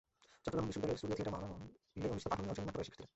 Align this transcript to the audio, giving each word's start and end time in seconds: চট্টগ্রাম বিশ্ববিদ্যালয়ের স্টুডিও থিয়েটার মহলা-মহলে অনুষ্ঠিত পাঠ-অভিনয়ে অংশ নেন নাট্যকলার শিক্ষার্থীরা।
চট্টগ্রাম 0.43 0.67
বিশ্ববিদ্যালয়ের 0.69 0.99
স্টুডিও 0.99 1.17
থিয়েটার 1.17 1.33
মহলা-মহলে 1.35 2.11
অনুষ্ঠিত 2.13 2.29
পাঠ-অভিনয়ে 2.31 2.53
অংশ 2.53 2.59
নেন 2.59 2.67
নাট্যকলার 2.67 2.87
শিক্ষার্থীরা। 2.87 3.09